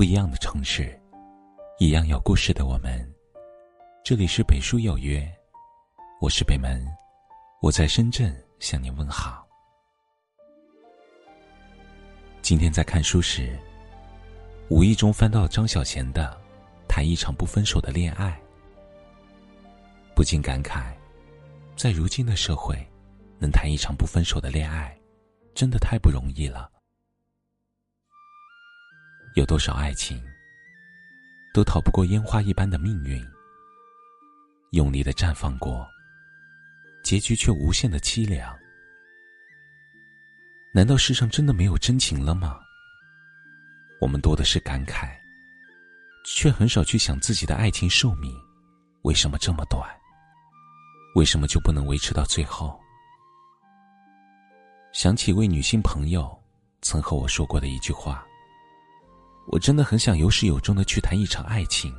[0.00, 0.98] 不一样的城市，
[1.78, 3.06] 一样有故事的我们。
[4.02, 5.30] 这里是北书有约，
[6.22, 6.82] 我是北门，
[7.60, 9.46] 我在深圳向您问好。
[12.40, 13.58] 今天在看书时，
[14.70, 16.34] 无意中翻到张小娴的
[16.88, 18.40] 《谈一场不分手的恋爱》，
[20.16, 20.94] 不禁感慨，
[21.76, 22.74] 在如今的社会，
[23.38, 24.98] 能谈一场不分手的恋爱，
[25.54, 26.72] 真的太不容易了。
[29.34, 30.20] 有多少爱情，
[31.54, 33.24] 都逃不过烟花一般的命运。
[34.72, 35.88] 用力的绽放过，
[37.02, 38.56] 结局却无限的凄凉。
[40.72, 42.60] 难道世上真的没有真情了吗？
[44.00, 45.16] 我们多的是感慨，
[46.24, 48.36] 却很少去想自己的爱情寿命
[49.02, 49.88] 为什么这么短？
[51.16, 52.80] 为什么就不能维持到最后？
[54.92, 56.36] 想起一位女性朋友
[56.82, 58.24] 曾和我说过的一句话。
[59.52, 61.92] 我真的很想有始有终的去谈一场爱情，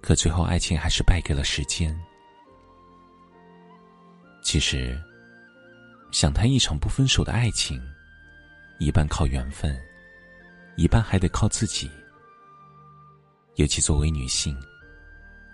[0.00, 1.92] 可最后爱情还是败给了时间。
[4.40, 4.96] 其实，
[6.12, 7.82] 想谈一场不分手的爱情，
[8.78, 9.76] 一半靠缘分，
[10.76, 11.90] 一半还得靠自己。
[13.56, 14.56] 尤其作为女性，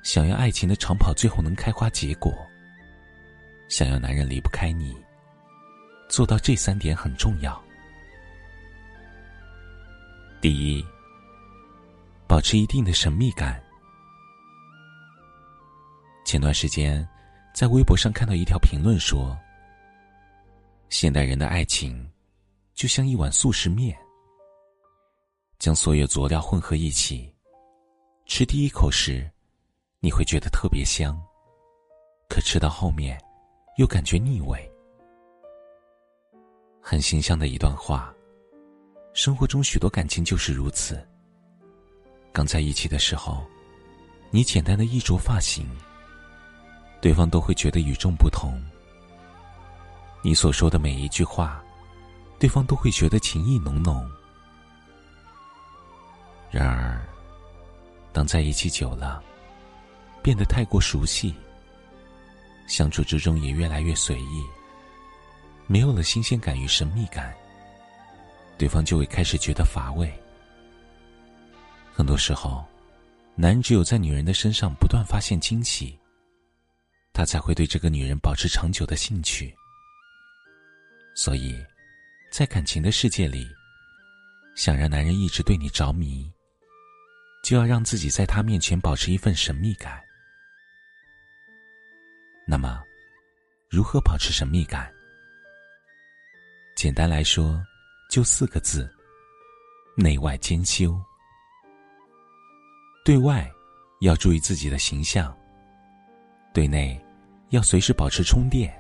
[0.03, 2.37] 想要爱情的长跑最后能开花结果，
[3.70, 4.95] 想要男人离不开你，
[6.06, 7.59] 做到这三点很重要。
[10.45, 10.84] 第一，
[12.27, 13.59] 保持一定的神秘感。
[16.27, 17.09] 前段时间，
[17.55, 19.34] 在微博上看到一条评论说
[20.91, 22.06] ：“现代人的爱情，
[22.75, 23.97] 就像一碗速食面，
[25.59, 27.34] 将所有佐料混合一起，
[28.27, 29.27] 吃第一口时，
[29.98, 31.19] 你会觉得特别香，
[32.28, 33.19] 可吃到后面，
[33.78, 34.70] 又感觉腻味。”
[36.84, 38.15] 很形象的一段话。
[39.15, 41.01] 生活中许多感情就是如此。
[42.33, 43.47] 刚在一起的时候，
[44.33, 45.65] 你简单的衣着发型，
[47.00, 48.61] 对方都会觉得与众不同。
[50.21, 51.62] 你所说的每一句话，
[52.41, 54.05] 对方都会觉得情意浓浓。
[56.50, 57.00] 然而，
[58.12, 59.22] 当在一起久了，
[60.25, 61.33] 变得太过熟悉，
[62.67, 64.43] 相处之中也越来越随意，
[65.69, 67.33] 没有了新鲜感与神秘感。
[68.56, 70.12] 对方就会开始觉得乏味。
[71.92, 72.65] 很多时候，
[73.34, 75.98] 男人只有在女人的身上不断发现惊喜，
[77.12, 79.54] 他才会对这个女人保持长久的兴趣。
[81.14, 81.64] 所以，
[82.32, 83.48] 在感情的世界里，
[84.56, 86.28] 想让男人一直对你着迷，
[87.44, 90.03] 就要让自己在他面前保持一份神秘感。
[92.47, 92.82] 那么，
[93.70, 94.93] 如何保持神秘感？
[96.76, 97.64] 简单来说。
[98.14, 98.88] 就四个字：
[99.97, 100.97] 内外兼修。
[103.04, 103.50] 对外
[104.02, 105.36] 要注意自己的形象，
[106.52, 107.04] 对内
[107.48, 108.72] 要随时保持充电。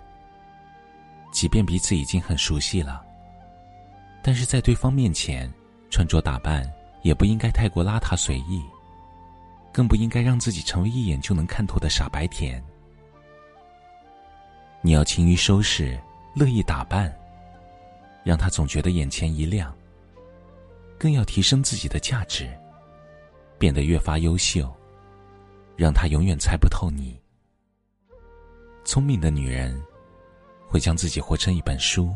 [1.32, 3.04] 即便彼此已经很熟悉了，
[4.22, 5.52] 但是在对方面前
[5.90, 6.64] 穿着打扮
[7.02, 8.62] 也不应该太过邋遢随意，
[9.72, 12.62] 更不应该让自己成为一眼就能看透的傻白甜。
[14.80, 16.00] 你要勤于收拾，
[16.36, 17.12] 乐意打扮。
[18.24, 19.72] 让他总觉得眼前一亮。
[20.98, 22.48] 更要提升自己的价值，
[23.58, 24.74] 变得越发优秀，
[25.76, 27.20] 让他永远猜不透你。
[28.84, 29.78] 聪明的女人，
[30.66, 32.14] 会将自己活成一本书，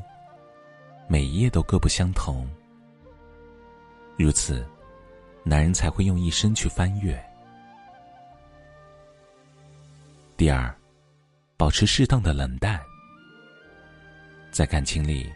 [1.07, 2.49] 每一页都各不相同。
[4.17, 4.67] 如此，
[5.43, 7.23] 男人才会用一生去翻阅。
[10.37, 10.75] 第二，
[11.57, 12.81] 保持适当的冷淡，
[14.51, 15.31] 在感情里。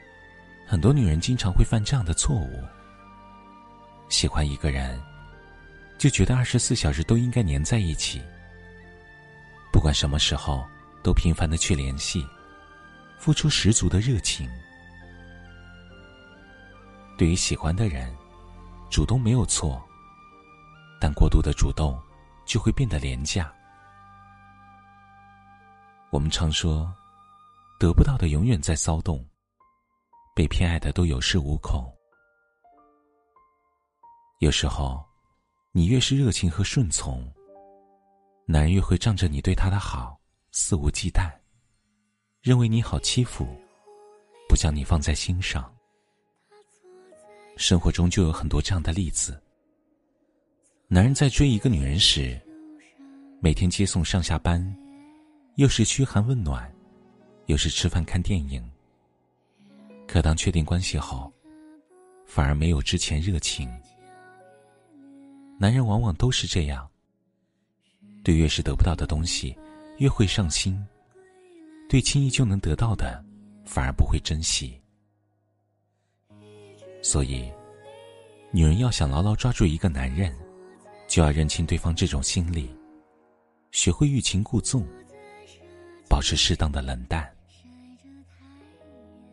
[0.67, 2.65] 很多女人经常会犯这样的错误：
[4.09, 5.01] 喜欢一个人，
[5.99, 8.23] 就觉得二十四小时都应该黏在一起，
[9.73, 10.67] 不管什么时候
[11.03, 12.27] 都频繁的去联系，
[13.19, 14.49] 付出十足的热情。
[17.19, 18.13] 对于喜欢的人，
[18.91, 19.81] 主动没有错，
[21.01, 22.01] 但过度的主动
[22.47, 23.53] 就会变得廉价。
[26.11, 26.91] 我们常说，
[27.79, 29.25] 得不到的永远在骚动。
[30.35, 31.93] 被偏爱的都有恃无恐。
[34.39, 35.05] 有时候，
[35.73, 37.31] 你越是热情和顺从，
[38.47, 40.19] 男人越会仗着你对他的好
[40.51, 41.31] 肆无忌惮，
[42.41, 43.47] 认为你好欺负，
[44.49, 45.73] 不将你放在心上。
[47.57, 49.41] 生活中就有很多这样的例子：
[50.89, 52.41] 男人在追一个女人时，
[53.41, 54.77] 每天接送上下班，
[55.57, 56.75] 又是嘘寒问暖，
[57.47, 58.67] 又是吃饭看电影。
[60.13, 61.33] 可当确定关系后，
[62.27, 63.67] 反而没有之前热情，
[65.59, 66.87] 男人往往都是这样，
[68.23, 69.57] 对越是得不到的东西，
[69.97, 70.77] 越会上心；
[71.89, 73.25] 对轻易就能得到的，
[73.65, 74.79] 反而不会珍惜。
[77.01, 77.51] 所以，
[78.51, 80.31] 女人要想牢牢抓住一个男人，
[81.09, 82.69] 就要认清对方这种心理，
[83.71, 84.87] 学会欲擒故纵，
[86.07, 87.27] 保持适当的冷淡，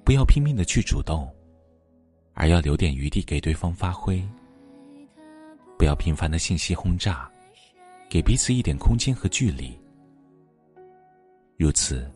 [0.10, 1.32] 不要拼命的去主动，
[2.34, 4.20] 而要留点余地给对方发挥。
[5.78, 7.30] 不要频繁的信息轰炸，
[8.10, 9.80] 给彼此一点空间和距离。
[11.58, 12.12] 如此，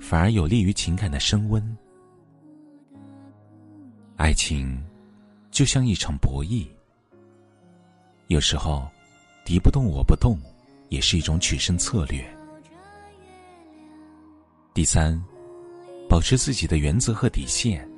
[0.00, 1.76] 反而有利于情感的升温。
[4.16, 4.80] 爱情，
[5.50, 6.64] 就像一场博弈。
[8.28, 8.88] 有时候，
[9.44, 10.38] 敌不动我不动，
[10.90, 12.24] 也是一种取胜策略。
[14.72, 15.20] 第三，
[16.10, 17.88] 保持自己的原则和底线。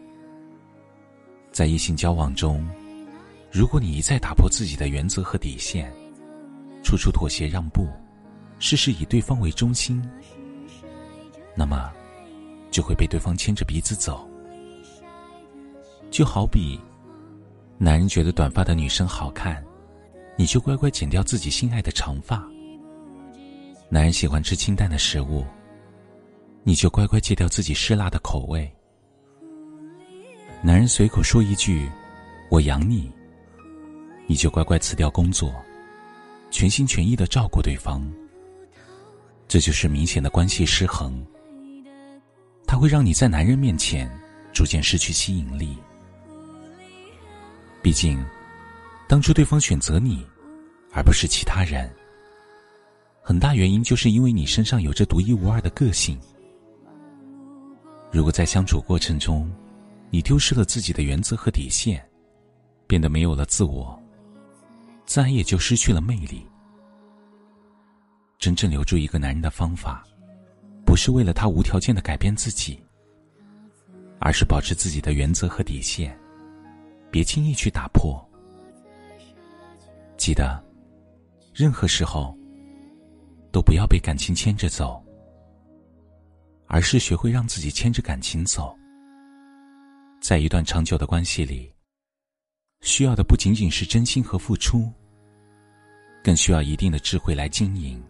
[1.51, 2.63] 在异性交往中。
[3.51, 5.93] 如果你一再打破自己的原则和底线，
[6.83, 7.87] 处处妥协让步，
[8.59, 10.03] 事事以对方为中心，
[11.55, 11.93] 那么
[12.71, 14.27] 就会被对方牵着鼻子走。
[16.11, 16.81] 就好比，
[17.77, 19.63] 男人觉得短发的女生好看，
[20.35, 22.39] 你就乖乖剪掉自己心爱的长发；
[23.91, 25.45] 男人喜欢吃清淡的食物，
[26.65, 28.71] 你就乖乖戒掉自己嗜辣的口味；
[30.63, 31.91] 男人随口说一句
[32.51, 33.11] “我养你”。
[34.29, 35.53] 你就乖乖辞掉工作，
[36.53, 38.01] 全心全意的照顾对方。
[39.49, 41.27] 这就是明显的关系失衡，
[42.65, 44.09] 它会让你在男人面前
[44.55, 45.77] 逐渐失去吸引力。
[47.83, 48.25] 毕竟，
[49.09, 50.25] 当初对方选择你，
[50.93, 51.93] 而不是其他人，
[53.21, 56.17] 很大原因就是因为你身上有着独一无二的个性。
[58.13, 59.51] 如果在相处过程中，
[60.11, 62.07] 你丢失了自己的原则和底线，
[62.87, 63.99] 变得没有了自我。
[65.07, 66.47] 自然也就失去了魅力。
[68.39, 70.07] 真正留住一个男人的方法，
[70.85, 72.79] 不是为了他无条件的改变自己，
[74.21, 76.15] 而是保持自己的原则和底线，
[77.11, 78.23] 别轻易去打破。
[80.19, 80.63] 记得，
[81.55, 82.37] 任何时候
[83.51, 85.02] 都不要被感情牵着走，
[86.73, 88.75] 而是学会让自己牵着感情走。
[90.23, 91.71] 在一段长久的关系里，
[92.81, 94.91] 需要的不仅仅是真心和付出。
[96.25, 98.03] 更需要一定的智慧来经营。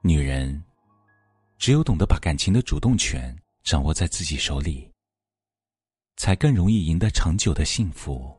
[0.00, 0.64] 女人，
[1.58, 4.90] 只有懂得把感情的主动权掌握在自己手里，
[6.16, 8.34] 才更容易赢得长久的幸福。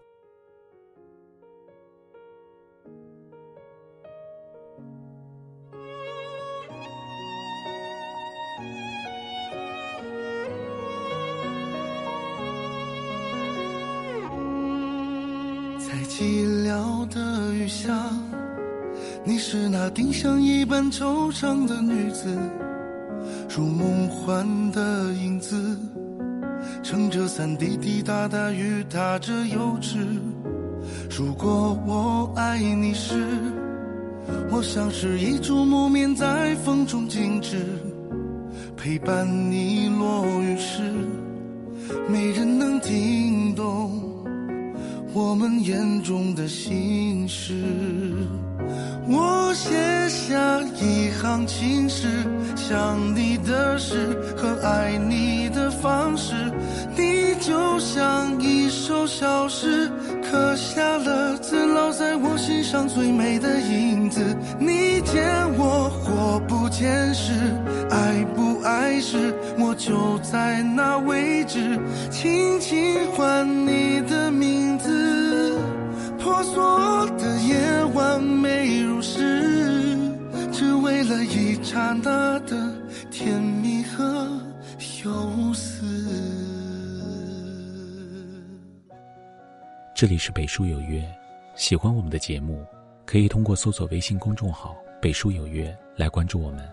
[16.16, 17.92] 寂寥的雨下，
[19.24, 22.38] 你是那丁香一般惆怅的女子，
[23.50, 25.76] 如梦幻的影子，
[26.84, 30.06] 撑着伞滴滴答答雨打着幼稚。
[31.10, 33.16] 如果我爱你时，
[34.52, 37.66] 我像是一株木棉在风中静止，
[38.78, 40.84] 陪伴你落雨时，
[42.08, 44.03] 没人能听懂。
[45.16, 47.54] 我们眼中的心事，
[49.08, 49.70] 我写
[50.10, 52.08] 下一行情诗，
[52.56, 56.34] 想你的事和爱你的方式，
[56.98, 59.88] 你就像一首小诗，
[60.24, 64.20] 刻下了字，烙在我心上最美的影子。
[64.60, 65.24] 你见
[65.60, 67.34] 我或不见时，
[67.92, 71.80] 爱不爱时，我就在那位置，
[72.10, 75.03] 轻轻唤你的名字。
[76.44, 79.18] 婆娑的夜晚美如诗，
[80.52, 82.70] 只为了一刹那的
[83.10, 84.04] 甜蜜和
[85.06, 85.86] 忧思。
[89.96, 91.02] 这里是北书有约，
[91.56, 92.66] 喜欢我们的节目，
[93.06, 96.70] 可以通过搜索微信公众号“北书有约”来关注我们。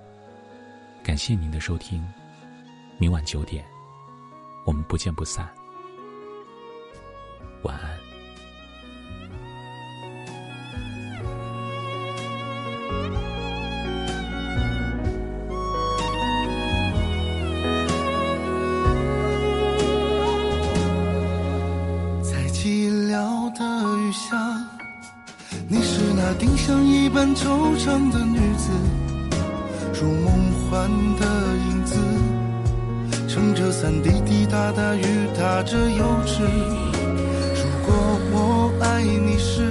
[1.04, 2.04] 感谢您的收听，
[2.98, 3.64] 明晚九点，
[4.66, 5.48] 我们不见不散。
[7.62, 8.09] 晚安。
[22.22, 23.12] 在寂寥
[23.56, 23.60] 的
[23.98, 24.36] 雨下，
[25.68, 28.70] 你是那丁香一般惆怅的女子，
[30.00, 30.32] 如梦
[30.70, 30.88] 幻
[31.18, 31.24] 的
[31.68, 31.96] 影子，
[33.28, 35.04] 撑着伞滴滴答答雨
[35.36, 36.42] 打着幼稚。
[37.54, 37.94] 如果
[38.32, 39.69] 我爱你是，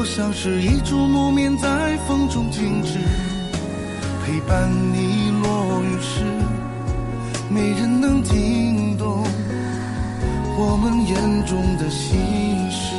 [0.00, 3.00] 我像是一株木棉，在风中静止，
[4.24, 6.22] 陪伴你落雨时，
[7.50, 9.24] 没人能听懂
[10.56, 12.16] 我们眼中的心
[12.70, 12.94] 事。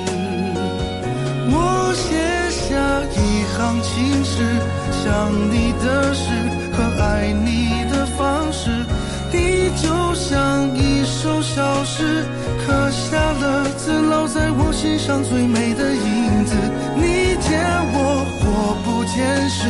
[1.48, 2.20] 我写
[2.52, 2.76] 下
[3.16, 4.60] 一行情诗，
[4.92, 6.30] 想你的事
[6.74, 8.86] 和爱你的方式，
[9.32, 12.26] 你就像一首小诗，
[12.68, 16.54] 刻下了字，烙在我心上最美的影子。
[16.96, 17.60] 你见
[17.92, 17.98] 我
[18.38, 19.18] 或不见
[19.50, 19.66] 时，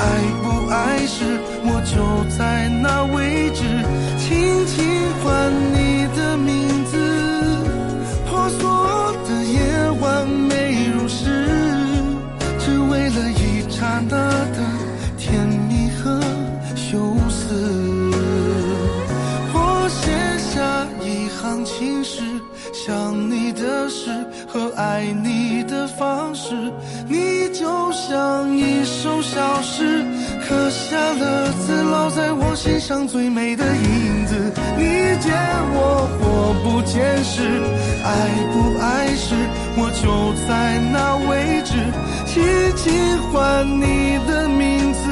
[0.00, 0.02] 爱
[0.40, 3.60] 不爱时，我就在那位置，
[4.16, 4.80] 轻轻
[5.20, 5.79] 唤你
[24.80, 26.54] 爱你的方式，
[27.06, 30.02] 你就像一首小诗，
[30.42, 34.34] 刻下了字，烙在我心上最美的影子。
[34.78, 34.84] 你
[35.20, 35.34] 见
[35.74, 37.42] 我或不见时，
[38.02, 38.08] 爱
[38.52, 39.34] 不爱时，
[39.76, 41.74] 我就在那位置，
[42.24, 42.42] 轻
[42.74, 45.02] 轻唤你的名字。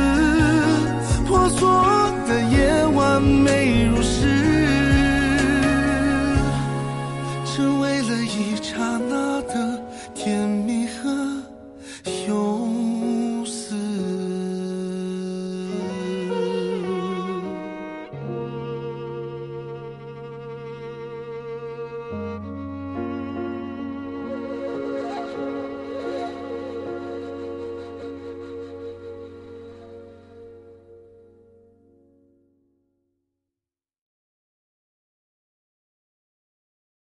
[1.27, 1.85] 婆娑
[2.27, 4.38] 的夜晚美如诗。